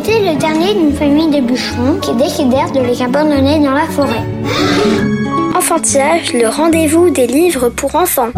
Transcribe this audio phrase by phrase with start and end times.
[0.00, 4.24] Était le dernier d'une famille de bûcherons qui décidèrent de les abandonner dans la forêt.
[5.54, 8.30] Enfantillage, le rendez-vous des livres pour enfants.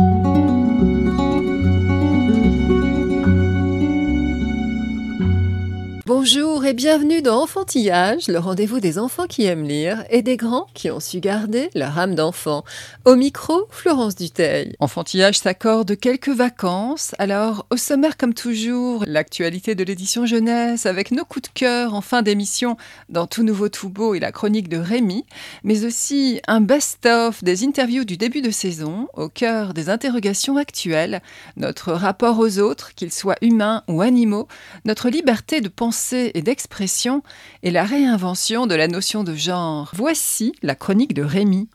[6.65, 10.93] Et bienvenue dans Enfantillage, le rendez-vous des enfants qui aiment lire et des grands qui
[10.93, 12.65] ont su garder leur âme d'enfant.
[13.05, 14.77] Au micro, Florence Duteil.
[14.79, 21.25] Enfantillage s'accorde quelques vacances, alors au sommaire comme toujours, l'actualité de l'édition jeunesse avec nos
[21.25, 22.77] coups de cœur en fin d'émission
[23.09, 25.27] dans Tout Nouveau Tout Beau et la chronique de Rémi,
[25.65, 31.23] mais aussi un best-of des interviews du début de saison au cœur des interrogations actuelles,
[31.57, 34.47] notre rapport aux autres, qu'ils soient humains ou animaux,
[34.85, 37.23] notre liberté de penser et d'expression
[37.63, 39.91] et la réinvention de la notion de genre.
[39.95, 41.71] Voici la chronique de Rémi.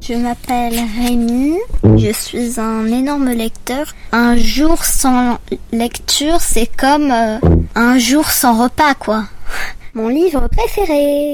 [0.00, 1.56] Je m'appelle Rémi,
[1.96, 3.94] je suis un énorme lecteur.
[4.12, 5.38] Un jour sans
[5.72, 7.38] lecture, c'est comme euh,
[7.74, 9.24] un jour sans repas, quoi.
[9.94, 11.32] Mon livre préféré.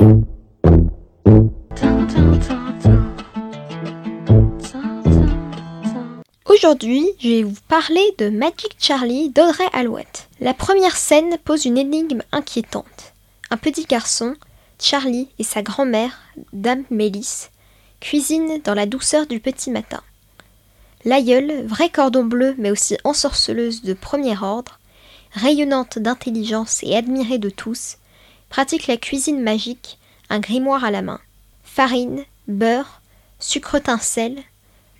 [6.67, 10.29] Aujourd'hui, je vais vous parler de Magic Charlie d'Audrey Alouette.
[10.41, 13.15] La première scène pose une énigme inquiétante.
[13.51, 14.35] Un petit garçon,
[14.81, 16.19] Charlie et sa grand-mère,
[16.53, 17.53] Dame Mélisse,
[18.01, 20.03] cuisinent dans la douceur du petit matin.
[21.05, 24.81] L'aïeule, vrai cordon bleu mais aussi ensorceleuse de premier ordre,
[25.35, 27.99] rayonnante d'intelligence et admirée de tous,
[28.49, 31.21] pratique la cuisine magique, un grimoire à la main.
[31.63, 33.03] Farine, beurre,
[33.39, 34.43] sucretin sel,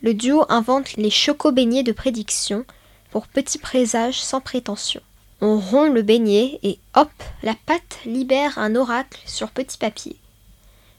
[0.03, 2.65] le duo invente les choco-beignets de prédiction
[3.11, 5.01] pour petits présages sans prétention.
[5.41, 7.11] On rompt le beignet et hop,
[7.43, 10.17] la pâte libère un oracle sur petit papier.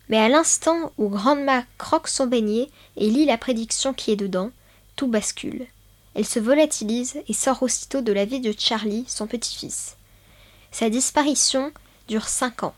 [0.10, 4.52] Mais à l'instant où Grandma croque son beignet et lit la prédiction qui est dedans,
[4.96, 5.68] tout bascule.
[6.16, 9.98] Elle se volatilise et sort aussitôt de la vie de Charlie, son petit-fils.
[10.72, 11.72] Sa disparition
[12.08, 12.76] dure cinq ans.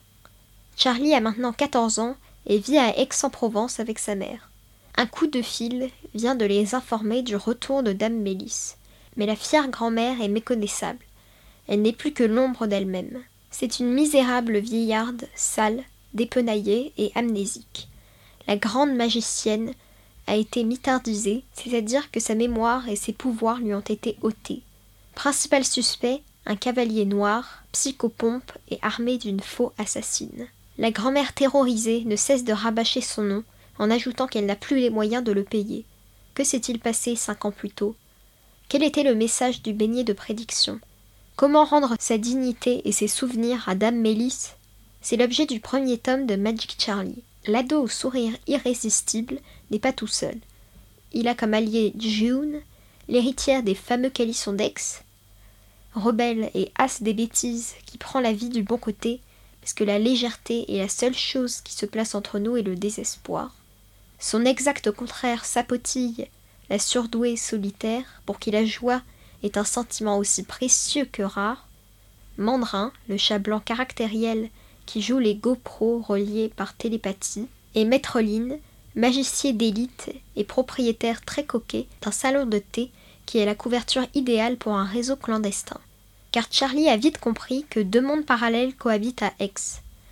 [0.75, 2.15] Charlie a maintenant 14 ans
[2.45, 4.48] et vit à Aix-en-Provence avec sa mère.
[4.99, 8.75] Un coup de fil vient de les informer du retour de Dame Mélisse.
[9.15, 11.05] Mais la fière grand-mère est méconnaissable.
[11.69, 13.23] Elle n'est plus que l'ombre d'elle-même.
[13.49, 17.87] C'est une misérable vieillarde, sale, dépenaillée et amnésique.
[18.45, 19.71] La grande magicienne
[20.27, 24.63] a été mitardisée, c'est-à-dire que sa mémoire et ses pouvoirs lui ont été ôtés.
[25.15, 30.47] Principal suspect, un cavalier noir, psychopompe et armé d'une faux assassine.
[30.77, 33.43] La grand-mère terrorisée ne cesse de rabâcher son nom
[33.79, 35.85] en ajoutant qu'elle n'a plus les moyens de le payer.
[36.35, 37.95] Que s'est-il passé cinq ans plus tôt?
[38.67, 40.79] Quel était le message du beignet de prédiction?
[41.35, 44.55] Comment rendre sa dignité et ses souvenirs à Dame Mélisse
[45.01, 47.23] C'est l'objet du premier tome de Magic Charlie.
[47.47, 49.39] L'ado au sourire irrésistible
[49.71, 50.35] n'est pas tout seul.
[51.13, 52.61] Il a comme allié June,
[53.07, 55.03] l'héritière des fameux calissons d'Aix,
[55.95, 59.21] rebelle et as des bêtises qui prend la vie du bon côté,
[59.61, 62.75] parce que la légèreté est la seule chose qui se place entre nous et le
[62.75, 63.55] désespoir.
[64.19, 66.27] Son exact contraire sapotille,
[66.69, 69.01] la surdouée solitaire, pour qui la joie
[69.43, 71.67] est un sentiment aussi précieux que rare.
[72.37, 74.49] Mandrin, le chat blanc caractériel
[74.85, 78.59] qui joue les GoPro reliés par télépathie, et Maîtreline,
[78.95, 82.91] magicien d'élite et propriétaire très coquet d'un salon de thé
[83.25, 85.79] qui est la couverture idéale pour un réseau clandestin.
[86.31, 89.53] Car Charlie a vite compris que deux mondes parallèles cohabitent à Aix.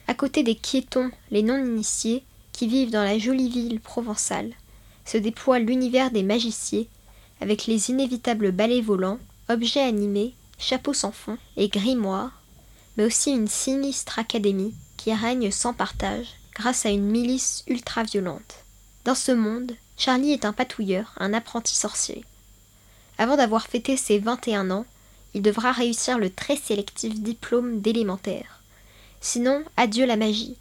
[0.07, 2.23] À côté des quiétons, les non-initiés,
[2.57, 4.51] qui vivent dans la jolie ville provençale,
[5.05, 6.85] se déploie l'univers des magiciens,
[7.39, 12.41] avec les inévitables balais volants, objets animés, chapeaux sans fond et grimoires,
[12.97, 18.65] mais aussi une sinistre académie qui règne sans partage grâce à une milice ultra-violente.
[19.05, 22.25] Dans ce monde, Charlie est un patouilleur, un apprenti sorcier.
[23.19, 24.87] Avant d'avoir fêté ses 21 ans,
[25.35, 28.63] il devra réussir le très sélectif diplôme d'élémentaire.
[29.21, 30.57] Sinon, adieu la magie.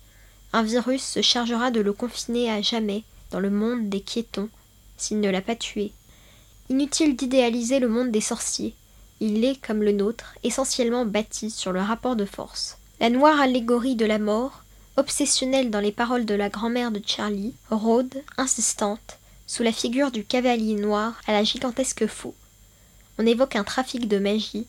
[0.56, 4.48] Un virus se chargera de le confiner à jamais dans le monde des quiétons,
[4.96, 5.92] s'il ne l'a pas tué.
[6.70, 8.74] Inutile d'idéaliser le monde des sorciers.
[9.20, 12.78] Il est, comme le nôtre, essentiellement bâti sur le rapport de force.
[13.00, 14.64] La noire allégorie de la mort,
[14.96, 20.24] obsessionnelle dans les paroles de la grand-mère de Charlie, rôde, insistante, sous la figure du
[20.24, 22.34] cavalier noir à la gigantesque faux.
[23.18, 24.66] On évoque un trafic de magie,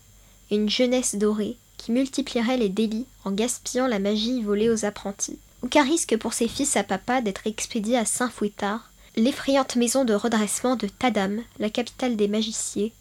[0.51, 5.40] une jeunesse dorée, qui multiplierait les délits en gaspillant la magie volée aux apprentis.
[5.75, 10.88] Risque pour ses fils à papa d'être expédiés à Saint-Fouettard, l'effrayante maison de redressement de
[10.88, 12.94] Tadam, la capitale des magiciers,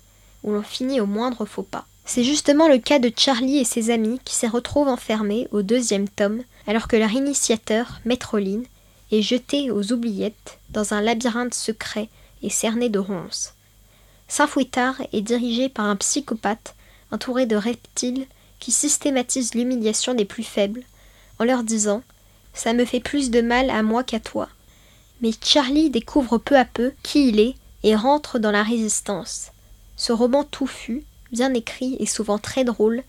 [0.42, 1.86] où l'on finit au moindre faux pas.
[2.04, 6.08] C'est justement le cas de Charlie et ses amis qui se retrouvent enfermés au deuxième
[6.08, 8.66] tome, alors que leur initiateur, Métroline,
[9.10, 12.08] est jeté aux oubliettes dans un labyrinthe secret
[12.42, 13.54] et cerné de ronces.
[14.28, 16.74] Saint-Fouettard est dirigé par un psychopathe
[17.10, 18.26] entouré de reptiles
[18.58, 20.82] qui systématisent l'humiliation des plus faibles,
[21.38, 22.02] en leur disant
[22.56, 24.48] Ça me fait plus de mal à moi qu'à toi.
[25.20, 27.54] Mais Charlie découvre peu à peu qui il est
[27.84, 29.52] et rentre dans la résistance.
[29.96, 33.02] Ce roman touffu, bien écrit et souvent très drôle,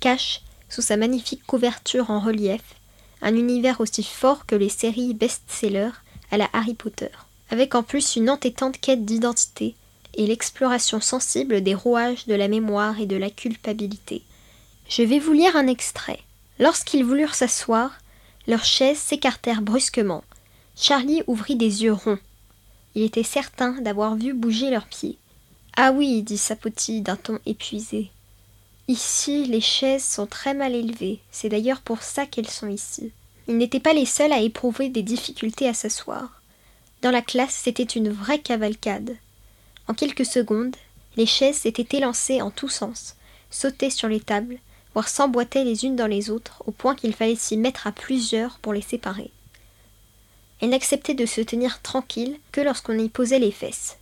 [0.00, 2.60] cache, sous sa magnifique couverture en relief,
[3.22, 5.94] un univers aussi fort que les séries best-sellers
[6.32, 7.10] à la Harry Potter,
[7.50, 9.76] avec en plus une entêtante quête d'identité
[10.14, 14.22] et l'exploration sensible des rouages de la mémoire et de la culpabilité.
[14.88, 16.20] Je vais vous lire un extrait.
[16.58, 17.92] Lorsqu'ils voulurent s'asseoir,
[18.48, 20.24] leurs chaises s'écartèrent brusquement.
[20.74, 22.18] Charlie ouvrit des yeux ronds.
[22.94, 25.18] Il était certain d'avoir vu bouger leurs pieds.
[25.76, 28.10] Ah oui, dit Sapoti d'un ton épuisé.
[28.88, 31.20] Ici, les chaises sont très mal élevées.
[31.30, 33.12] C'est d'ailleurs pour ça qu'elles sont ici.
[33.46, 36.42] Ils n'étaient pas les seuls à éprouver des difficultés à s'asseoir.
[37.02, 39.16] Dans la classe, c'était une vraie cavalcade.
[39.88, 40.74] En quelques secondes,
[41.16, 43.14] les chaises s'étaient élancées en tous sens,
[43.50, 44.58] sautaient sur les tables,
[44.94, 48.58] voire s'emboîtaient les unes dans les autres, au point qu'il fallait s'y mettre à plusieurs
[48.58, 49.30] pour les séparer.
[50.60, 53.96] Elles n'acceptaient de se tenir tranquilles que lorsqu'on y posait les fesses.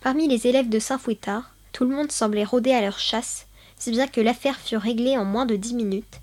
[0.00, 3.46] Parmi les élèves de Saint-Fouettard, tout le monde semblait rôder à leur chasse,
[3.78, 6.20] si bien que l'affaire fut réglée en moins de dix minutes,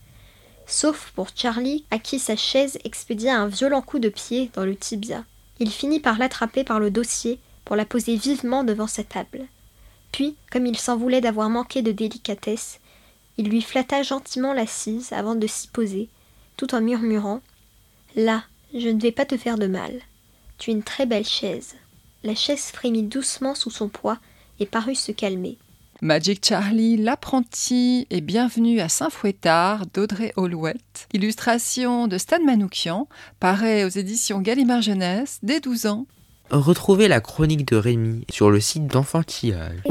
[0.67, 4.75] sauf pour Charlie, à qui sa chaise expédia un violent coup de pied dans le
[4.75, 5.23] tibia.
[5.59, 9.45] Il finit par l'attraper par le dossier pour la poser vivement devant sa table.
[10.11, 12.79] Puis, comme il s'en voulait d'avoir manqué de délicatesse,
[13.37, 16.09] il lui flatta gentiment l'assise avant de s'y poser,
[16.57, 17.41] tout en murmurant
[18.15, 18.43] Là,
[18.73, 19.91] je ne vais pas te faire de mal.
[20.57, 21.75] Tu es une très belle chaise.
[22.23, 24.17] La chaise frémit doucement sous son poids
[24.59, 25.57] et parut se calmer.
[26.01, 31.07] Magic Charlie, l'apprenti et bienvenue à Saint-Fouettard d'Audrey Holouette.
[31.13, 33.07] Illustration de Stan Manoukian,
[33.39, 36.05] paraît aux éditions Gallimard Jeunesse dès 12 ans.
[36.51, 39.81] Retrouvez la chronique de Rémi sur le site d'enfantillage.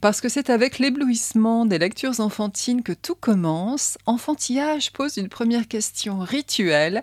[0.00, 5.68] Parce que c'est avec l'éblouissement des lectures enfantines que tout commence, Enfantillage pose une première
[5.68, 7.02] question rituelle.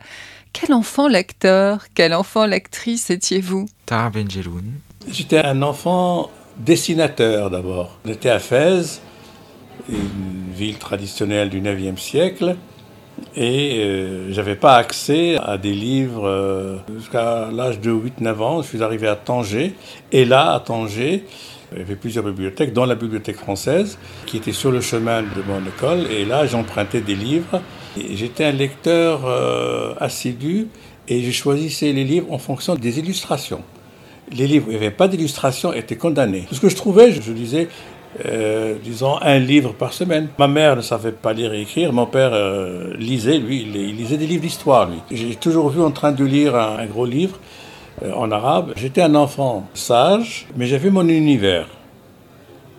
[0.51, 3.67] Quel enfant lecteur, quel enfant lectrice étiez-vous?
[5.07, 7.99] J'étais un enfant dessinateur d'abord.
[8.03, 8.99] J'étais à Fès,
[9.89, 12.55] une ville traditionnelle du 9e siècle,
[13.35, 18.61] et euh, j'avais pas accès à des livres euh, jusqu'à l'âge de 8-9 ans.
[18.63, 19.75] Je suis arrivé à Tanger,
[20.11, 21.25] et là, à Tanger,
[21.73, 25.41] il y avait plusieurs bibliothèques, dont la bibliothèque française, qui était sur le chemin de
[25.47, 26.09] mon école.
[26.11, 27.61] Et là, j'empruntais des livres.
[28.13, 30.67] J'étais un lecteur euh, assidu
[31.07, 33.61] et je choisissais les livres en fonction des illustrations.
[34.31, 36.45] Les livres où il n'y avait pas d'illustration étaient condamnés.
[36.51, 37.69] Ce que je trouvais, je, lisais,
[38.25, 40.27] euh, disons, un livre par semaine.
[40.37, 41.91] Ma mère ne savait pas lire et écrire.
[41.91, 44.99] Mon père euh, lisait, lui, il, lisait des livres d'histoire, lui.
[45.11, 47.39] J'ai toujours vu en train de lire un gros livre.
[48.03, 48.73] Euh, en arabe.
[48.75, 51.67] J'étais un enfant sage, mais j'avais mon univers.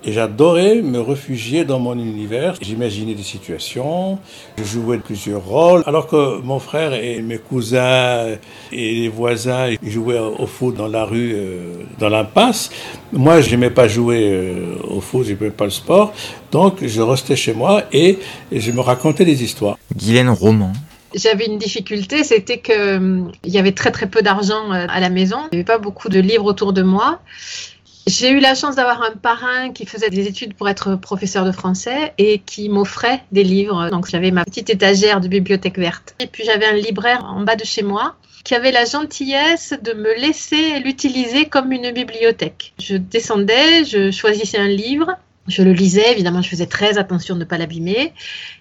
[0.05, 2.55] Et j'adorais me réfugier dans mon univers.
[2.61, 4.21] J'imaginais des situations,
[4.57, 5.83] je jouais plusieurs rôles.
[5.87, 8.27] Alors que mon frère et mes cousins
[8.71, 12.71] et les voisins jouaient au foot dans la rue, euh, dans l'impasse,
[13.13, 16.13] moi je n'aimais pas jouer euh, au foot, je n'aimais pas le sport.
[16.53, 18.21] Donc je restais chez moi et
[18.53, 19.79] je me racontais des histoires.
[19.97, 20.73] Guylaine Roman.
[21.15, 25.01] J'avais une difficulté, c'était que hum, il y avait très très peu d'argent euh, à
[25.01, 25.39] la maison.
[25.53, 27.21] Il n'y avait pas beaucoup de livres autour de moi.
[28.07, 31.53] J'ai eu la chance d'avoir un parrain qui faisait des études pour être professeur de
[31.53, 33.91] français et qui m'offrait des livres.
[33.91, 36.15] Donc j'avais ma petite étagère de bibliothèque verte.
[36.19, 39.93] Et puis j'avais un libraire en bas de chez moi qui avait la gentillesse de
[39.93, 42.73] me laisser l'utiliser comme une bibliothèque.
[42.79, 47.41] Je descendais, je choisissais un livre je le lisais, évidemment, je faisais très attention de
[47.41, 48.13] ne pas l'abîmer.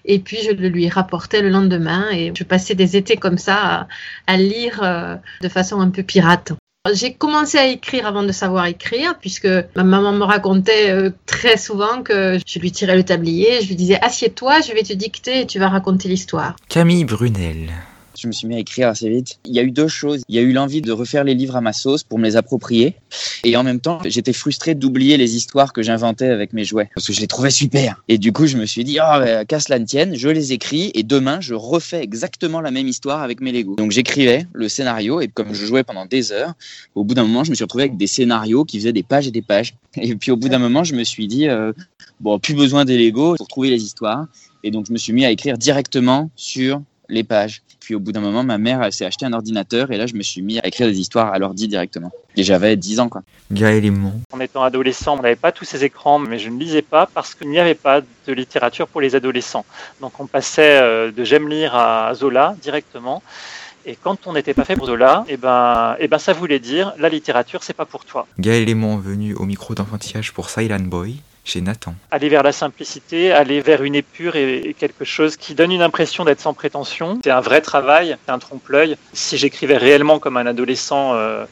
[0.04, 2.06] Et puis, je le lui rapportais le lendemain.
[2.12, 3.86] Et je passais des étés comme ça
[4.26, 6.52] à, lire euh, de façon un peu pirate.
[6.92, 11.56] J'ai commencé à écrire avant de savoir écrire, puisque ma maman me racontait euh, très
[11.56, 15.40] souvent que je lui tirais le tablier, je lui disais assieds-toi, je vais te dicter
[15.40, 16.56] et tu vas raconter l'histoire.
[16.68, 17.72] Camille Brunel.
[18.18, 19.38] Je me suis mis à écrire assez vite.
[19.44, 20.22] Il y a eu deux choses.
[20.28, 22.34] Il y a eu l'envie de refaire les livres à ma sauce pour me les
[22.34, 22.96] approprier.
[23.44, 26.90] Et en même temps, j'étais frustré d'oublier les histoires que j'inventais avec mes jouets.
[26.96, 28.02] Parce que je les trouvais super.
[28.08, 30.52] Et du coup, je me suis dit, oh, bah, qu'à cela ne tienne, je les
[30.52, 33.76] écris et demain, je refais exactement la même histoire avec mes Lego.
[33.76, 36.54] Donc j'écrivais le scénario et comme je jouais pendant des heures,
[36.96, 39.28] au bout d'un moment, je me suis retrouvé avec des scénarios qui faisaient des pages
[39.28, 39.74] et des pages.
[39.96, 41.72] Et puis au bout d'un moment, je me suis dit, euh,
[42.20, 44.26] bon, plus besoin des Lego pour trouver les histoires.
[44.64, 47.62] Et donc je me suis mis à écrire directement sur les pages.
[47.88, 50.22] Puis au bout d'un moment, ma mère s'est acheté un ordinateur et là, je me
[50.22, 52.12] suis mis à écrire des histoires à l'ordi directement.
[52.36, 53.22] Et j'avais 10 ans, quoi.
[53.50, 53.90] Gaël et.
[54.30, 57.34] En étant adolescent, on n'avait pas tous ces écrans, mais je ne lisais pas parce
[57.34, 59.64] qu'il n'y avait pas de littérature pour les adolescents.
[60.02, 63.22] Donc on passait euh, de J'aime lire à Zola directement.
[63.86, 66.92] Et quand on n'était pas fait pour Zola, et ben, et ben ça voulait dire
[66.98, 68.26] la littérature, c'est pas pour toi.
[68.38, 71.94] Gaël venu au micro d'enfantillage pour Silent Boy chez Nathan.
[72.10, 76.24] Aller vers la simplicité, aller vers une épure et quelque chose qui donne une impression
[76.24, 77.18] d'être sans prétention.
[77.24, 78.96] C'est un vrai travail, c'est un trompe-l'œil.
[79.12, 81.44] Si j'écrivais réellement comme un adolescent euh,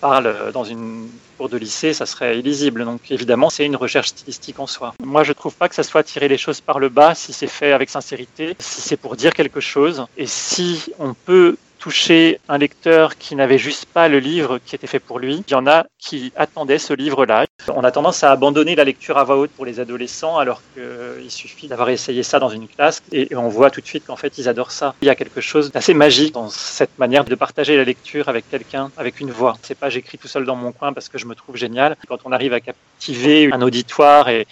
[0.00, 2.84] parle dans une cour de lycée, ça serait illisible.
[2.84, 4.94] Donc évidemment, c'est une recherche stylistique en soi.
[5.02, 7.46] Moi, je trouve pas que ça soit tirer les choses par le bas si c'est
[7.46, 12.58] fait avec sincérité, si c'est pour dire quelque chose, et si on peut toucher un
[12.58, 15.44] lecteur qui n'avait juste pas le livre qui était fait pour lui.
[15.46, 17.46] Il y en a qui attendaient ce livre-là.
[17.68, 21.30] On a tendance à abandonner la lecture à voix haute pour les adolescents alors qu'il
[21.30, 24.38] suffit d'avoir essayé ça dans une classe et on voit tout de suite qu'en fait
[24.38, 24.94] ils adorent ça.
[25.02, 28.48] Il y a quelque chose d'assez magique dans cette manière de partager la lecture avec
[28.50, 29.56] quelqu'un, avec une voix.
[29.62, 31.96] C'est pas j'écris tout seul dans mon coin parce que je me trouve génial.
[32.08, 34.46] Quand on arrive à captiver un auditoire et,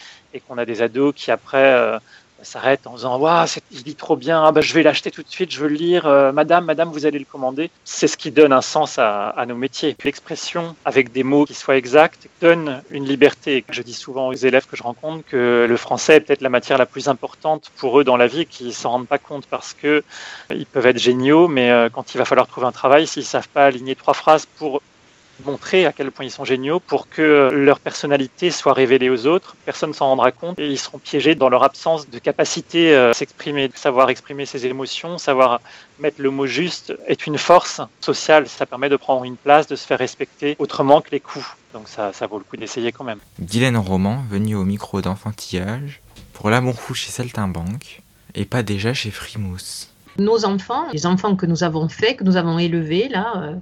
[0.47, 1.99] qu'on a des ados qui après euh,
[2.43, 5.29] s'arrête en disant Waouh, il lit trop bien, ah, bah, je vais l'acheter tout de
[5.29, 7.71] suite, je veux le lire, euh, madame, madame, vous allez le commander.
[7.85, 9.97] C'est ce qui donne un sens à, nos métiers.
[10.05, 13.65] L'expression avec des mots qui soient exacts donne une liberté.
[13.71, 16.79] Je dis souvent aux élèves que je rencontre que le français est peut-être la matière
[16.79, 20.03] la plus importante pour eux dans la vie, qu'ils s'en rendent pas compte parce que
[20.51, 23.49] ils peuvent être géniaux, mais euh, quand il va falloir trouver un travail, s'ils savent
[23.49, 24.83] pas aligner trois phrases pour
[25.45, 29.57] montrer à quel point ils sont géniaux pour que leur personnalité soit révélée aux autres.
[29.65, 33.13] Personne ne s'en rendra compte et ils seront piégés dans leur absence de capacité à
[33.13, 33.71] s'exprimer.
[33.75, 35.61] Savoir exprimer ses émotions, savoir
[35.99, 38.49] mettre le mot juste est une force sociale.
[38.49, 41.47] Ça permet de prendre une place, de se faire respecter autrement que les coups.
[41.73, 43.19] Donc ça, ça vaut le coup d'essayer quand même.
[43.39, 46.01] Dylan Roman, venu au micro d'enfantillage
[46.33, 48.03] pour l'amour fou chez Saltimbanque
[48.35, 49.91] et pas déjà chez Frimousse.
[50.19, 53.55] Nos enfants, les enfants que nous avons faits, que nous avons élevés, là, euh,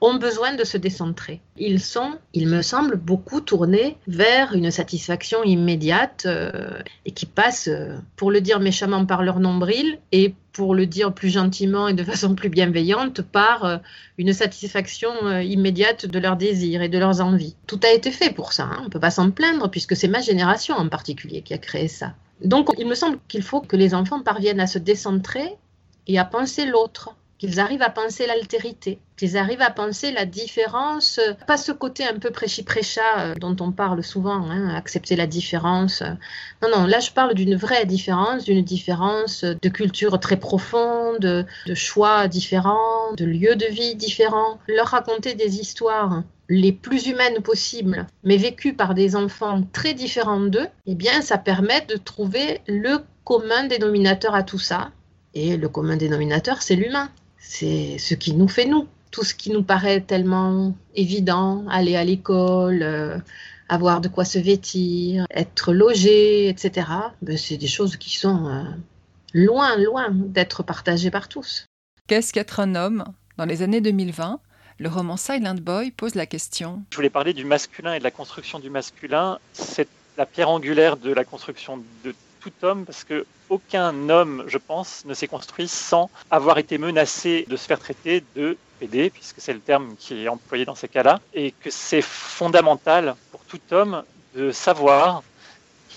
[0.00, 1.40] ont besoin de se décentrer.
[1.58, 7.68] Ils sont, il me semble, beaucoup tournés vers une satisfaction immédiate euh, et qui passent,
[7.68, 11.94] euh, pour le dire méchamment, par leur nombril et pour le dire plus gentiment et
[11.94, 13.80] de façon plus bienveillante, par
[14.16, 15.10] une satisfaction
[15.40, 17.54] immédiate de leurs désirs et de leurs envies.
[17.66, 18.78] Tout a été fait pour ça, hein.
[18.80, 21.86] on ne peut pas s'en plaindre puisque c'est ma génération en particulier qui a créé
[21.86, 22.14] ça.
[22.44, 25.56] Donc il me semble qu'il faut que les enfants parviennent à se décentrer
[26.08, 31.20] et à penser l'autre, qu'ils arrivent à penser l'altérité, qu'ils arrivent à penser la différence,
[31.46, 36.02] pas ce côté un peu prêchi-prêcha euh, dont on parle souvent, hein, accepter la différence.
[36.62, 41.74] Non, non, là je parle d'une vraie différence, d'une différence de culture très profonde, de
[41.74, 44.58] choix différents, de lieux de vie différents.
[44.66, 50.40] Leur raconter des histoires les plus humaines possibles, mais vécues par des enfants très différents
[50.40, 54.90] d'eux, eh bien ça permet de trouver le commun dénominateur à tout ça,
[55.34, 57.10] et le commun dénominateur, c'est l'humain.
[57.38, 58.86] C'est ce qui nous fait nous.
[59.10, 63.18] Tout ce qui nous paraît tellement évident, aller à l'école, euh,
[63.68, 66.86] avoir de quoi se vêtir, être logé, etc.,
[67.22, 68.64] ben, c'est des choses qui sont euh,
[69.32, 71.66] loin, loin d'être partagées par tous.
[72.06, 73.04] Qu'est-ce qu'être un homme?
[73.36, 74.40] Dans les années 2020,
[74.78, 76.82] le roman Silent Boy pose la question.
[76.90, 79.38] Je voulais parler du masculin et de la construction du masculin.
[79.52, 84.58] C'est la pierre angulaire de la construction de tout homme parce que aucun homme, je
[84.58, 89.40] pense, ne s'est construit sans avoir été menacé de se faire traiter de PD, puisque
[89.40, 93.60] c'est le terme qui est employé dans ces cas-là, et que c'est fondamental pour tout
[93.70, 94.02] homme
[94.34, 95.22] de savoir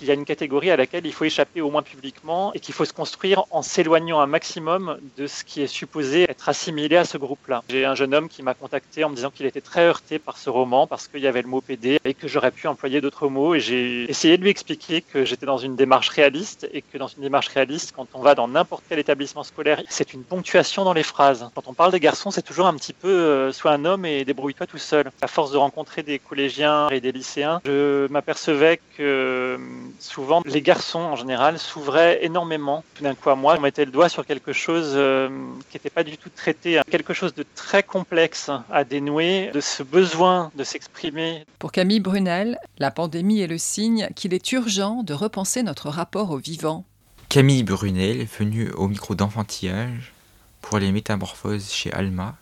[0.02, 2.74] qu'il y a une catégorie à laquelle il faut échapper au moins publiquement et qu'il
[2.74, 7.04] faut se construire en s'éloignant un maximum de ce qui est supposé être assimilé à
[7.04, 7.62] ce groupe-là.
[7.68, 10.38] J'ai un jeune homme qui m'a contacté en me disant qu'il était très heurté par
[10.38, 13.28] ce roman parce qu'il y avait le mot PD et que j'aurais pu employer d'autres
[13.28, 16.98] mots et j'ai essayé de lui expliquer que j'étais dans une démarche réaliste et que
[16.98, 20.82] dans une démarche réaliste, quand on va dans n'importe quel établissement scolaire, c'est une ponctuation
[20.82, 21.48] dans les phrases.
[21.54, 24.24] Quand on parle des garçons, c'est toujours un petit peu euh, sois un homme et
[24.24, 25.12] débrouille-toi tout seul.
[25.20, 29.60] À force de rencontrer des collégiens et des lycéens, je m'apercevais que
[30.02, 32.84] souvent les garçons en général s'ouvraient énormément.
[32.94, 35.28] Tout d'un coup à moi, on mettait le doigt sur quelque chose euh,
[35.70, 39.82] qui n'était pas du tout traité, quelque chose de très complexe à dénouer, de ce
[39.82, 41.44] besoin de s'exprimer.
[41.58, 46.30] Pour Camille Brunel, la pandémie est le signe qu'il est urgent de repenser notre rapport
[46.30, 46.84] au vivant.
[47.28, 50.12] Camille Brunel est venue au micro d'enfantillage
[50.60, 52.36] pour les métamorphoses chez Alma,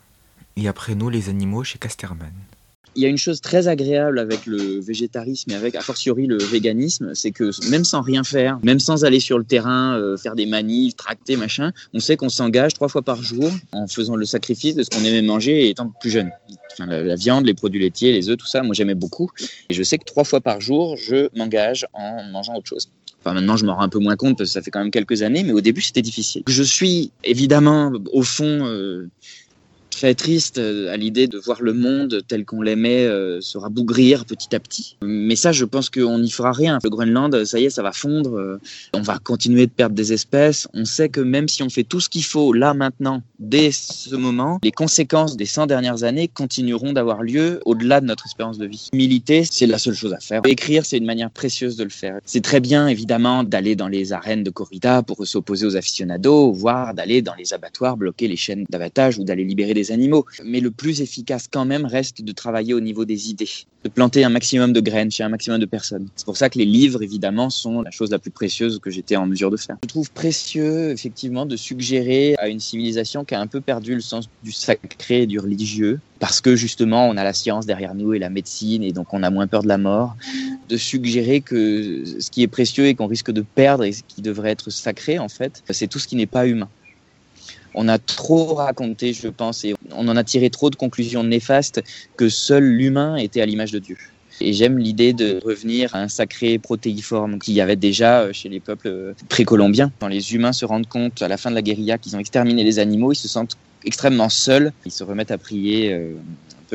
[0.57, 2.33] et après nous les animaux chez Casterman.
[2.95, 6.37] Il y a une chose très agréable avec le végétarisme et avec a fortiori le
[6.37, 10.35] véganisme, c'est que même sans rien faire, même sans aller sur le terrain, euh, faire
[10.35, 14.25] des manifs, tracter, machin, on sait qu'on s'engage trois fois par jour en faisant le
[14.25, 16.31] sacrifice de ce qu'on aimait manger étant plus jeune.
[16.79, 19.29] La, la, viande, les produits laitiers, les œufs, tout ça, moi j'aimais beaucoup.
[19.69, 22.89] Et je sais que trois fois par jour, je m'engage en mangeant autre chose.
[23.23, 24.89] Enfin, maintenant, je m'en rends un peu moins compte parce que ça fait quand même
[24.89, 26.41] quelques années, mais au début, c'était difficile.
[26.47, 29.09] Je suis évidemment, au fond, euh,
[29.91, 34.25] très triste euh, à l'idée de voir le monde tel qu'on l'aimait euh, se rabougrir
[34.25, 34.97] petit à petit.
[35.03, 36.79] Mais ça, je pense qu'on n'y fera rien.
[36.83, 38.35] Le Groenland, ça y est, ça va fondre.
[38.37, 38.59] euh,
[38.93, 40.67] On va continuer de perdre des espèces.
[40.73, 44.15] On sait que même si on fait tout ce qu'il faut là maintenant, dès ce
[44.15, 48.65] moment, les conséquences des 100 dernières années continueront d'avoir lieu au-delà de notre espérance de
[48.65, 48.89] vie.
[48.93, 50.41] Militer, c'est la seule chose à faire.
[50.45, 52.19] Écrire, c'est une manière précieuse de le faire.
[52.25, 56.93] C'est très bien, évidemment, d'aller dans les arènes de corrida pour s'opposer aux aficionados, voire
[56.93, 60.25] d'aller dans les abattoirs bloquer les chaînes d'abattage ou d'aller libérer des animaux.
[60.43, 63.49] Mais le plus efficace quand même reste de travailler au niveau des idées,
[63.83, 66.07] de planter un maximum de graines chez un maximum de personnes.
[66.15, 69.15] C'est pour ça que les livres, évidemment, sont la chose la plus précieuse que j'étais
[69.15, 69.77] en mesure de faire.
[69.83, 74.01] Je trouve précieux, effectivement, de suggérer à une civilisation qui a un peu perdu le
[74.01, 78.13] sens du sacré et du religieux, parce que justement, on a la science derrière nous
[78.13, 80.15] et la médecine, et donc on a moins peur de la mort,
[80.69, 84.21] de suggérer que ce qui est précieux et qu'on risque de perdre et ce qui
[84.21, 86.69] devrait être sacré, en fait, c'est tout ce qui n'est pas humain
[87.73, 91.81] on a trop raconté, je pense, et on en a tiré trop de conclusions néfastes
[92.17, 93.97] que seul l'humain était à l'image de Dieu.
[94.39, 98.59] Et j'aime l'idée de revenir à un sacré protéiforme qu'il y avait déjà chez les
[98.59, 99.91] peuples précolombiens.
[99.99, 102.63] Quand les humains se rendent compte à la fin de la guérilla qu'ils ont exterminé
[102.63, 104.71] les animaux, ils se sentent extrêmement seuls.
[104.85, 106.13] Ils se remettent à prier euh,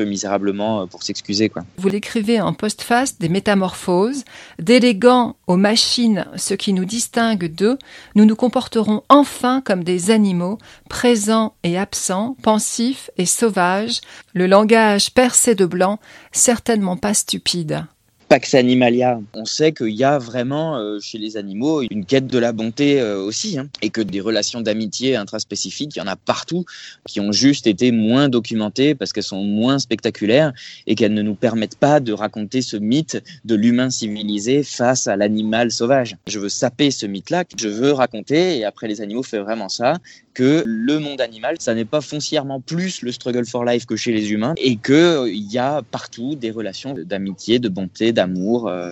[0.05, 1.49] misérablement pour s'excuser.
[1.49, 1.63] quoi.
[1.77, 4.23] Vous l'écrivez en postface des métamorphoses,
[4.59, 7.77] déléguant aux machines ce qui nous distingue d'eux,
[8.15, 10.57] nous nous comporterons enfin comme des animaux,
[10.89, 14.01] présents et absents, pensifs et sauvages,
[14.33, 15.99] le langage percé de blanc,
[16.31, 17.85] certainement pas stupide.
[18.29, 22.37] Pax Animalia, on sait qu'il y a vraiment euh, chez les animaux une quête de
[22.37, 26.17] la bonté euh, aussi, hein, et que des relations d'amitié intraspécifiques, il y en a
[26.17, 26.65] partout,
[27.07, 30.51] qui ont juste été moins documentées parce qu'elles sont moins spectaculaires
[30.87, 35.15] et qu'elles ne nous permettent pas de raconter ce mythe de l'humain civilisé face à
[35.15, 36.17] l'animal sauvage.
[36.27, 39.99] Je veux saper ce mythe-là, je veux raconter, et après les animaux fait vraiment ça,
[40.37, 44.11] que le monde animal, ça n'est pas foncièrement plus le struggle for life que chez
[44.11, 48.91] les humains, et qu'il euh, y a partout des relations d'amitié, de bonté, d'amour, euh,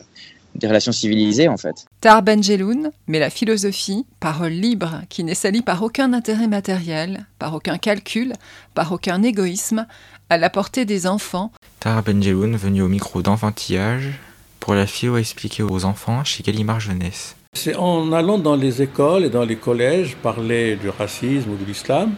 [0.55, 1.85] des relations civilisées en fait.
[1.99, 7.53] Tar Benjeloun, mais la philosophie, parole libre qui n'est salie par aucun intérêt matériel, par
[7.53, 8.33] aucun calcul,
[8.73, 9.85] par aucun égoïsme,
[10.29, 11.51] à la portée des enfants.
[11.79, 14.13] Tar Benjeloun venu au micro d'enfantillage
[14.59, 17.35] pour la philo expliquer aux enfants chez Gallimard Jeunesse.
[17.53, 21.65] C'est en allant dans les écoles et dans les collèges parler du racisme ou de
[21.65, 22.13] l'islam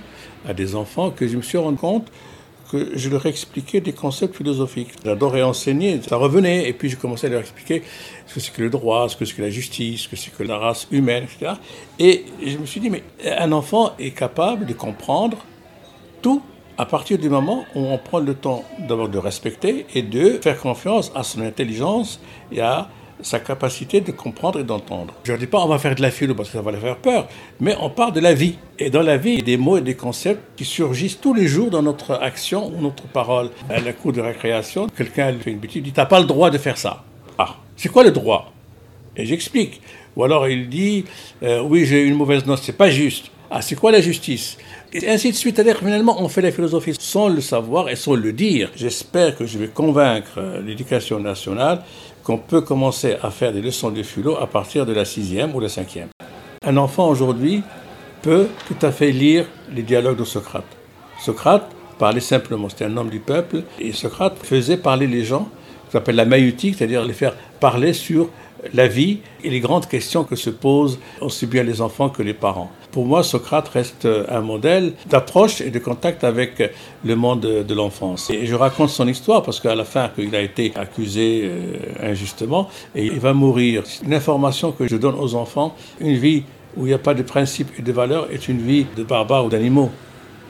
[0.48, 2.08] à des enfants que je me suis rendu compte
[2.72, 4.90] que je leur expliquais des concepts philosophiques.
[5.04, 7.84] J'adorais enseigner, ça revenait, et puis je commençais à leur expliquer
[8.26, 10.32] ce que c'est que le droit, ce que c'est que la justice, ce que c'est
[10.32, 11.54] que la race humaine, etc.
[12.00, 15.38] Et je me suis dit, mais un enfant est capable de comprendre
[16.22, 16.42] tout
[16.78, 20.60] à partir du moment où on prend le temps d'abord de respecter et de faire
[20.60, 22.20] confiance à son intelligence
[22.52, 22.90] et à
[23.22, 25.14] sa capacité de comprendre et d'entendre.
[25.24, 26.82] Je ne dis pas on va faire de la philo parce que ça va leur
[26.82, 27.28] faire peur,
[27.60, 28.58] mais on parle de la vie.
[28.80, 31.34] Et dans la vie, il y a des mots et des concepts qui surgissent tous
[31.34, 33.50] les jours dans notre action ou notre parole.
[33.70, 36.50] À la cour de récréation, quelqu'un fait une bêtise, il dit T'as pas le droit
[36.50, 37.04] de faire ça.
[37.38, 38.52] Ah, c'est quoi le droit?
[39.16, 39.82] Et j'explique.
[40.16, 41.06] Ou alors il dit
[41.44, 43.32] euh, Oui, j'ai une mauvaise note, c'est pas juste.
[43.50, 44.58] Ah, c'est quoi la justice?
[45.04, 45.56] Et ainsi de suite.
[45.56, 48.70] C'est-à-dire finalement, on fait la philosophie sans le savoir et sans le dire.
[48.76, 51.82] J'espère que je vais convaincre l'éducation nationale
[52.24, 55.60] qu'on peut commencer à faire des leçons de philo à partir de la sixième ou
[55.60, 56.10] la cinquième.
[56.66, 57.64] Un enfant aujourd'hui
[58.22, 60.66] peut tout à fait lire les dialogues de Socrate.
[61.24, 65.50] Socrate parlait simplement, c'était un homme du peuple, et Socrate faisait parler les gens,
[65.88, 68.30] ce qu'on appelle la maïutique, c'est-à-dire les faire parler sur
[68.74, 72.34] la vie et les grandes questions que se posent aussi bien les enfants que les
[72.34, 72.72] parents.
[72.98, 76.64] Pour moi, Socrate reste un modèle d'approche et de contact avec
[77.06, 78.32] le monde de l'enfance.
[78.32, 82.70] Et je raconte son histoire parce qu'à la fin, il a été accusé euh, injustement
[82.96, 83.84] et il va mourir.
[84.04, 86.42] Une information que je donne aux enfants, une vie
[86.76, 89.46] où il n'y a pas de principes et de valeurs est une vie de barbares
[89.46, 89.92] ou d'animaux.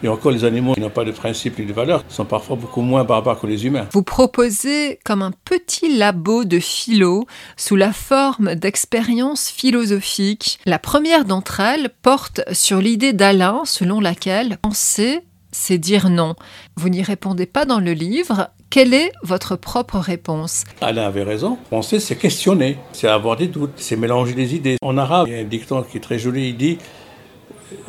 [0.04, 2.82] Et encore, les animaux qui n'ont pas de principes ni de valeurs sont parfois beaucoup
[2.82, 3.88] moins barbares que les humains.
[3.92, 10.60] Vous proposez comme un petit labo de philo sous la forme d'expériences philosophiques.
[10.66, 16.36] La première d'entre elles porte sur l'idée d'Alain selon laquelle penser, c'est dire non.
[16.76, 18.50] Vous n'y répondez pas dans le livre.
[18.70, 20.66] Quelle est votre propre réponse?
[20.82, 21.58] Alain avait raison.
[21.70, 24.76] Penser, c'est questionner, c'est avoir des doutes, c'est mélanger des idées.
[24.82, 26.78] En arabe, il y a un dicton qui est très joli, il dit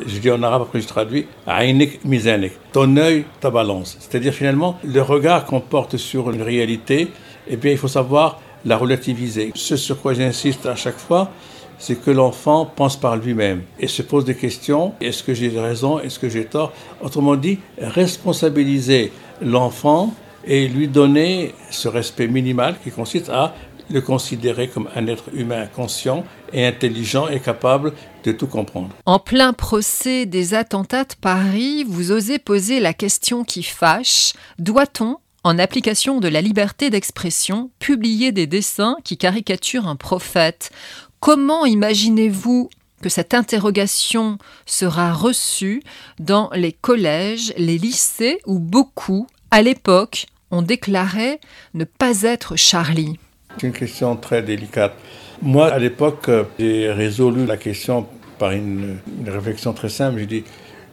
[0.05, 3.97] je dis en arabe, après je traduis, Ainik mizanik, ton œil, ta balance.
[3.99, 7.09] C'est-à-dire finalement, le regard qu'on porte sur une réalité,
[7.47, 9.51] eh bien, il faut savoir la relativiser.
[9.55, 11.31] Ce sur quoi j'insiste à chaque fois,
[11.77, 14.93] c'est que l'enfant pense par lui-même et se pose des questions.
[14.99, 15.99] Est-ce que j'ai raison?
[15.99, 16.73] Est-ce que j'ai tort?
[17.01, 20.13] Autrement dit, responsabiliser l'enfant
[20.45, 23.53] et lui donner ce respect minimal qui consiste à
[23.89, 26.23] le considérer comme un être humain conscient
[26.53, 28.89] et intelligent et capable de tout comprendre.
[29.05, 34.33] En plein procès des attentats de Paris, vous osez poser la question qui fâche.
[34.57, 40.71] Doit-on, en application de la liberté d'expression, publier des dessins qui caricaturent un prophète?
[41.19, 42.69] Comment imaginez-vous
[43.01, 45.81] que cette interrogation sera reçue
[46.19, 51.39] dans les collèges, les lycées où beaucoup, à l'époque, ont déclaré
[51.73, 53.17] ne pas être Charlie?
[53.59, 54.93] C'est une question très délicate.
[55.41, 58.05] Moi, à l'époque, j'ai résolu la question
[58.37, 60.19] par une, réflexion très simple.
[60.19, 60.43] J'ai dit,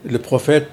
[0.04, 0.68] le prophète,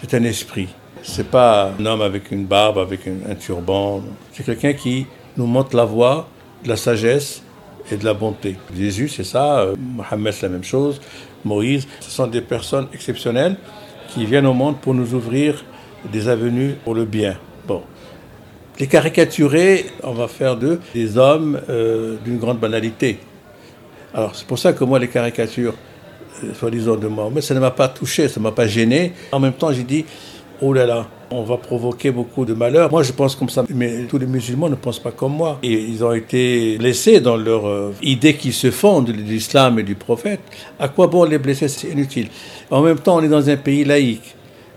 [0.00, 0.68] c'est un esprit.
[1.02, 4.02] C'est pas un homme avec une barbe, avec un, turban.
[4.32, 5.06] C'est quelqu'un qui
[5.36, 6.28] nous montre la voie
[6.62, 7.42] de la sagesse
[7.90, 8.56] et de la bonté.
[8.76, 9.60] Jésus, c'est ça.
[9.60, 11.00] Euh, Mohammed, c'est la même chose.
[11.44, 13.56] Moïse, ce sont des personnes exceptionnelles
[14.08, 15.64] qui viennent au monde pour nous ouvrir
[16.10, 17.36] des avenues pour le bien.
[18.80, 23.20] Les caricaturer, on va faire d'eux des hommes euh, d'une grande banalité.
[24.12, 25.74] Alors c'est pour ça que moi les caricatures,
[26.42, 29.12] euh, soi-disant de moi, mais ça ne m'a pas touché, ça ne m'a pas gêné.
[29.30, 30.04] En même temps j'ai dit,
[30.60, 32.90] oh là là, on va provoquer beaucoup de malheur.
[32.90, 35.60] Moi je pense comme ça, mais tous les musulmans ne pensent pas comme moi.
[35.62, 39.84] Et ils ont été blessés dans leur euh, idée qui se fonde de l'islam et
[39.84, 40.40] du prophète.
[40.80, 41.68] À quoi bon les blesser?
[41.68, 42.26] C'est inutile.
[42.72, 44.34] En même temps on est dans un pays laïque.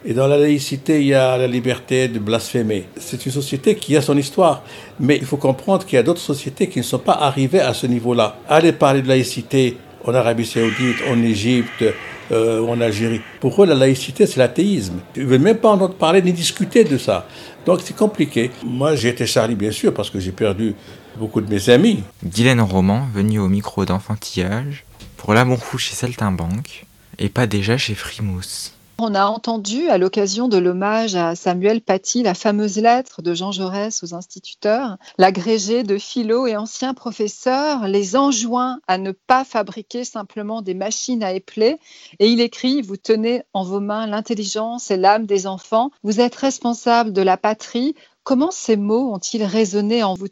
[0.10, 2.86] Et dans la laïcité, il y a la liberté de blasphémer.
[2.98, 4.64] C'est une société qui a son histoire.
[5.02, 7.74] Mais il faut comprendre qu'il y a d'autres sociétés qui ne sont pas arrivées à
[7.74, 8.38] ce niveau-là.
[8.48, 11.84] Allez parler de laïcité en Arabie Saoudite, en Égypte,
[12.32, 13.20] euh, en Algérie.
[13.42, 15.02] Pour eux, la laïcité, c'est l'athéisme.
[15.18, 17.28] Ils ne veulent même pas entendre parler ni discuter de ça.
[17.66, 18.50] Donc c'est compliqué.
[18.64, 20.74] Moi, j'ai été Charlie, bien sûr, parce que j'ai perdu
[21.18, 22.02] beaucoup de mes amis.
[22.24, 24.86] Dylan Roman, venu au micro d'enfantillage,
[25.18, 26.86] pour l'amour fou chez Saltimbanque,
[27.20, 28.77] et pas déjà chez Frimousse.
[29.00, 33.52] On a entendu à l'occasion de l'hommage à Samuel Paty la fameuse lettre de Jean
[33.52, 34.98] Jaurès aux instituteurs.
[35.20, 41.24] L'agrégé de philo et ancien professeur les enjoint à ne pas fabriquer simplement des machines
[41.24, 41.78] à épeler.
[42.18, 45.92] Et il écrit Vous tenez en vos mains l'intelligence et l'âme des enfants.
[46.02, 47.94] Vous êtes responsable de la patrie.
[48.24, 50.26] Comment ces mots ont-ils résonné en vous?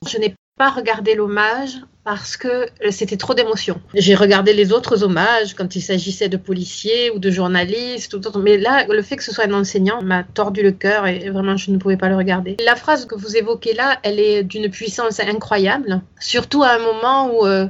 [0.58, 3.82] Pas regardé l'hommage parce que c'était trop d'émotions.
[3.94, 8.58] J'ai regardé les autres hommages quand il s'agissait de policiers ou de journalistes, ou mais
[8.58, 11.72] là, le fait que ce soit un enseignant m'a tordu le cœur et vraiment je
[11.72, 12.56] ne pouvais pas le regarder.
[12.64, 17.32] La phrase que vous évoquez là, elle est d'une puissance incroyable, surtout à un moment
[17.34, 17.68] où euh,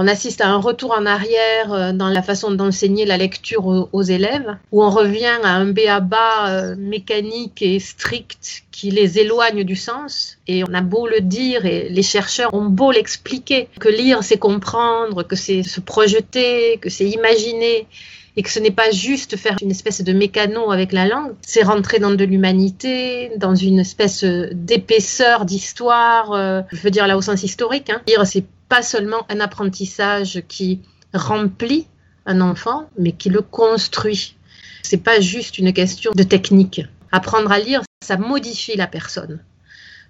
[0.00, 4.02] on assiste à un retour en arrière euh, dans la façon d'enseigner la lecture aux,
[4.02, 9.74] élèves, où on revient à un béaba euh, mécanique et strict qui les éloigne du
[9.74, 10.38] sens.
[10.46, 14.38] Et on a beau le dire, et les chercheurs ont beau l'expliquer, que lire c'est
[14.38, 17.88] comprendre, que c'est se projeter, que c'est imaginer
[18.36, 21.64] et que ce n'est pas juste faire une espèce de mécano avec la langue, c'est
[21.64, 27.20] rentrer dans de l'humanité, dans une espèce d'épaisseur d'histoire, euh, je veux dire là au
[27.20, 27.90] sens historique.
[27.90, 28.00] Hein.
[28.24, 30.80] C'est pas seulement un apprentissage qui
[31.14, 31.86] remplit
[32.26, 34.36] un enfant, mais qui le construit.
[34.82, 36.82] C'est pas juste une question de technique.
[37.10, 39.42] Apprendre à lire, ça modifie la personne.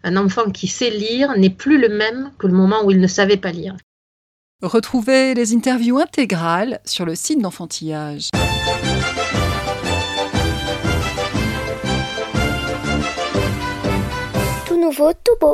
[0.05, 3.07] Un enfant qui sait lire n'est plus le même que le moment où il ne
[3.07, 3.77] savait pas lire.
[4.63, 8.31] Retrouvez les interviews intégrales sur le site d'enfantillage.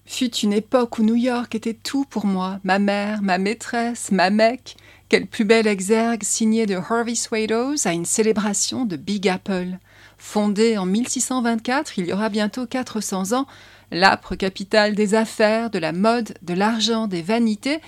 [0.07, 4.31] Fut une époque où New York était tout pour moi, ma mère, ma maîtresse, ma
[4.31, 4.77] mec.
[5.09, 9.79] Quel plus bel exergue signé de Harvey Swados à une célébration de Big Apple.
[10.19, 13.47] Fondée en 1624, il y aura bientôt 400 ans,
[13.91, 17.81] l'âpre capitale des affaires, de la mode, de l'argent, des vanités,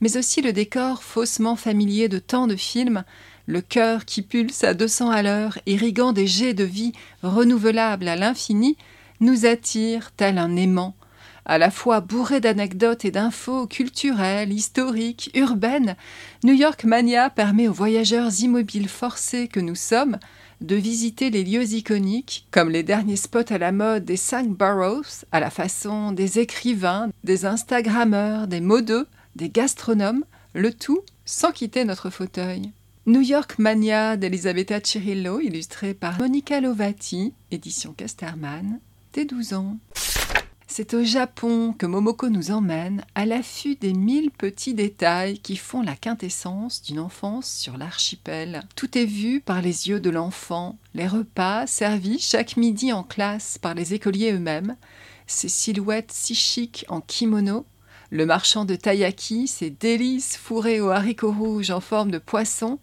[0.00, 3.04] mais aussi le décor faussement familier de tant de films,
[3.46, 8.16] le cœur qui pulse à 200 à l'heure, irriguant des jets de vie renouvelables à
[8.16, 8.76] l'infini,
[9.20, 10.96] nous attire tel un aimant,
[11.44, 15.96] à la fois bourré d'anecdotes et d'infos culturelles, historiques, urbaines.
[16.44, 20.18] New York Mania permet aux voyageurs immobiles forcés que nous sommes
[20.60, 25.24] de visiter les lieux iconiques, comme les derniers spots à la mode des cinq boroughs,
[25.32, 29.06] à la façon des écrivains, des Instagrammeurs, des modeux,
[29.36, 32.72] des gastronomes, le tout sans quitter notre fauteuil.
[33.06, 38.78] New York Mania d'Elisabetta Cirillo, illustré par Monica Lovati, édition Casterman,
[39.16, 39.76] 12 ans.
[40.66, 45.82] C'est au Japon que Momoko nous emmène à l'affût des mille petits détails qui font
[45.82, 48.62] la quintessence d'une enfance sur l'archipel.
[48.76, 53.58] Tout est vu par les yeux de l'enfant, les repas servis chaque midi en classe
[53.58, 54.76] par les écoliers eux-mêmes,
[55.26, 57.66] ces silhouettes si chics en kimono,
[58.10, 62.78] le marchand de taiyaki, ses délices fourrées aux haricots rouges en forme de poisson,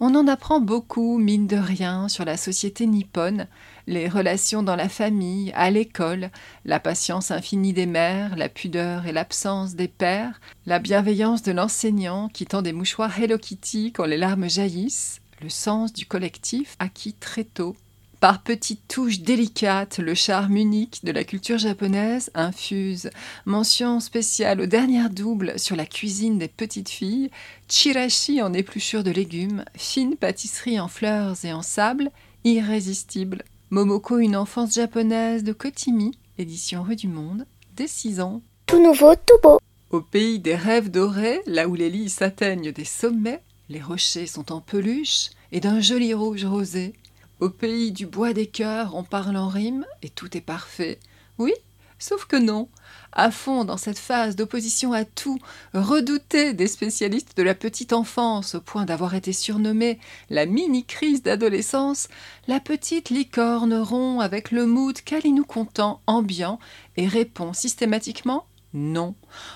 [0.00, 3.46] on en apprend beaucoup, mine de rien, sur la société nippone,
[3.86, 6.30] les relations dans la famille, à l'école,
[6.64, 12.28] la patience infinie des mères, la pudeur et l'absence des pères, la bienveillance de l'enseignant
[12.28, 17.14] qui tend des mouchoirs Hello Kitty quand les larmes jaillissent, le sens du collectif acquis
[17.14, 17.76] très tôt.
[18.20, 23.10] Par petites touches délicates, le charme unique de la culture japonaise infuse.
[23.44, 27.30] Mention spéciale au dernier double sur la cuisine des petites filles,
[27.68, 32.10] chirashi en épluchure de légumes, fine pâtisserie en fleurs et en sable,
[32.44, 33.44] irrésistible.
[33.74, 38.40] Momoko, une enfance japonaise de Kotimi, édition Rue du Monde, dès 6 ans.
[38.66, 39.58] Tout nouveau, tout beau.
[39.90, 44.52] Au pays des rêves dorés, là où les lits s'atteignent des sommets, les rochers sont
[44.52, 46.92] en peluche et d'un joli rouge rosé.
[47.40, 51.00] Au pays du bois des cœurs, on parle en rime et tout est parfait.
[51.38, 51.52] Oui,
[51.98, 52.68] sauf que non.
[53.16, 55.38] À fond dans cette phase d'opposition à tout,
[55.72, 60.00] redoutée des spécialistes de la petite enfance au point d'avoir été surnommée
[60.30, 62.08] la mini-crise d'adolescence,
[62.48, 66.58] la petite licorne rompt avec le mood câlinou content ambiant
[66.96, 69.14] et répond systématiquement non.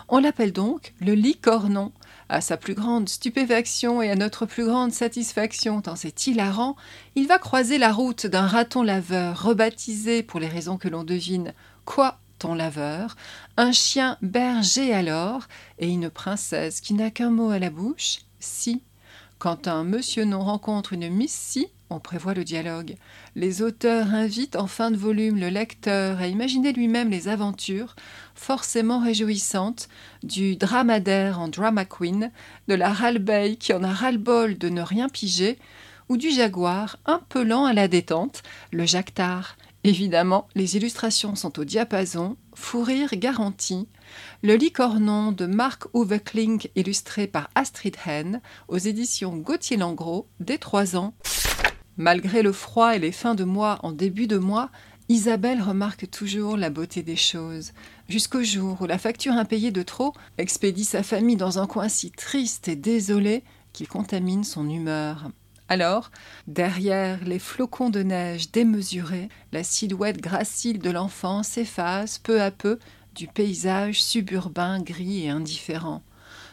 [0.09, 1.91] On l'appelle donc le licornon.
[2.29, 6.77] À sa plus grande stupéfaction et à notre plus grande satisfaction, tant c'est hilarant,
[7.17, 11.55] il va croiser la route d'un raton laveur, rebaptisé pour les raisons que l'on devine
[11.85, 13.17] quoi ton laveur,
[13.57, 15.43] un chien berger alors,
[15.79, 18.83] et une princesse qui n'a qu'un mot à la bouche, si.
[19.39, 21.59] Quand un monsieur non rencontre une miss
[21.91, 22.97] on prévoit le dialogue.
[23.35, 27.97] Les auteurs invitent en fin de volume le lecteur à imaginer lui-même les aventures,
[28.35, 29.89] forcément réjouissantes,
[30.23, 32.31] du dramadaire en drama queen,
[32.69, 35.59] de la ralbeille qui en a ras-le-bol de ne rien piger,
[36.09, 39.57] ou du jaguar un peu lent à la détente, le jactard.
[39.89, 43.89] Évidemment, les illustrations sont au diapason, fou rire garanti.
[44.43, 50.59] Le licornon de Mark Uwe Klink illustré par Astrid Hen aux éditions Gauthier Langros dès
[50.59, 51.15] 3 ans.
[51.97, 54.71] Malgré le froid et les fins de mois en début de mois,
[55.09, 57.73] Isabelle remarque toujours la beauté des choses,
[58.11, 62.11] jusqu'au jour où la facture impayée de trop expédie sa famille dans un coin si
[62.11, 65.31] triste et désolé qu'il contamine son humeur.
[65.71, 66.11] Alors,
[66.47, 72.79] derrière les flocons de neige démesurés, la silhouette gracile de l'enfant s'efface peu à peu
[73.15, 76.03] du paysage suburbain gris et indifférent.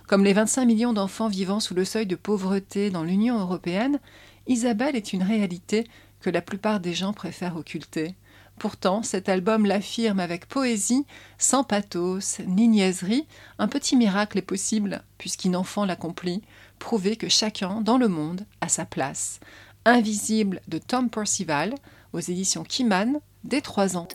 [0.07, 3.99] Comme les 25 millions d'enfants vivant sous le seuil de pauvreté dans l'Union européenne,
[4.47, 5.87] Isabelle est une réalité
[6.19, 8.15] que la plupart des gens préfèrent occulter.
[8.59, 11.05] Pourtant, cet album l'affirme avec poésie,
[11.37, 13.27] sans pathos ni niaiserie.
[13.59, 16.41] Un petit miracle est possible, puisqu'une enfant l'accomplit,
[16.85, 19.39] prouver que chacun dans le monde a sa place.
[19.85, 21.73] Invisible de Tom Percival,
[22.13, 24.07] aux éditions Kiman, dès 3 ans.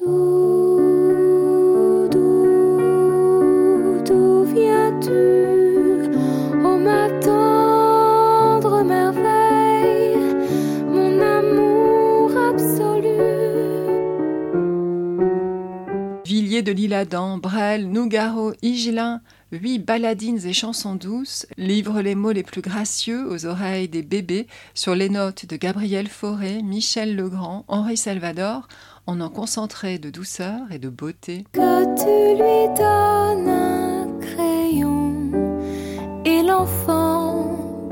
[16.62, 19.20] de l'Isle-Adam, Brel, Nougaro, Higelin,
[19.52, 24.46] huit baladines et chansons douces, livrent les mots les plus gracieux aux oreilles des bébés
[24.74, 28.68] sur les notes de Gabriel Fauré, Michel Legrand, Henri Salvador,
[29.06, 31.44] en un concentré de douceur et de beauté.
[31.52, 35.30] Que tu lui donnes un crayon
[36.24, 37.90] et l'enfant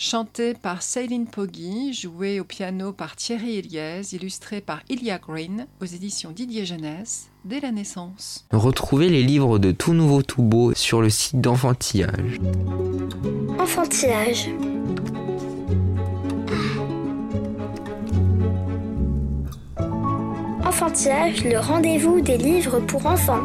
[0.00, 5.84] chanté par Céline Poggi, joué au piano par Thierry Eliès, illustré par Ilia Green aux
[5.84, 8.46] éditions Didier Jeunesse dès la naissance.
[8.50, 12.40] Retrouvez les livres de Tout Nouveau Tout Beau sur le site d'Enfantillage.
[13.58, 14.48] Enfantillage.
[20.64, 23.44] Enfantillage, le rendez-vous des livres pour enfants.